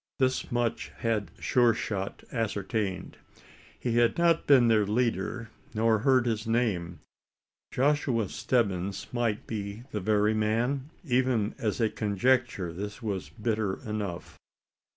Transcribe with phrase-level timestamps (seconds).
[0.17, 3.17] This much had Sure shot ascertained.
[3.79, 7.01] He had not seen their leader, nor heard his name.
[7.71, 10.89] Joshua Stebbins might be the very man?
[11.05, 14.39] Even as a conjecture, this was bitter enough.